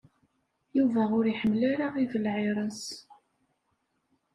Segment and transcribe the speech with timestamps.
[0.77, 2.81] Yuba ur iḥemmel ara ibelɛiraṣ.